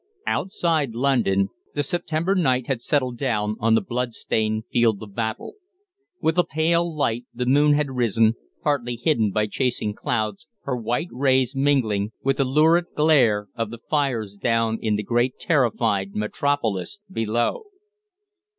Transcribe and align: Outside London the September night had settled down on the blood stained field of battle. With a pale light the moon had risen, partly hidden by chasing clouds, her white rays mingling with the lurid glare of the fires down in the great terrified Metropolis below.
Outside 0.25 0.95
London 0.95 1.49
the 1.75 1.83
September 1.83 2.33
night 2.33 2.65
had 2.65 2.81
settled 2.81 3.17
down 3.17 3.55
on 3.59 3.75
the 3.75 3.81
blood 3.85 4.15
stained 4.15 4.63
field 4.73 5.03
of 5.03 5.13
battle. 5.13 5.57
With 6.19 6.39
a 6.39 6.43
pale 6.43 6.91
light 6.95 7.25
the 7.35 7.45
moon 7.45 7.73
had 7.73 7.91
risen, 7.91 8.33
partly 8.63 8.95
hidden 8.95 9.29
by 9.29 9.45
chasing 9.45 9.93
clouds, 9.93 10.47
her 10.63 10.75
white 10.75 11.09
rays 11.11 11.55
mingling 11.55 12.13
with 12.23 12.37
the 12.37 12.45
lurid 12.45 12.85
glare 12.95 13.49
of 13.53 13.69
the 13.69 13.77
fires 13.91 14.33
down 14.35 14.79
in 14.81 14.95
the 14.95 15.03
great 15.03 15.37
terrified 15.37 16.15
Metropolis 16.15 16.99
below. 17.11 17.65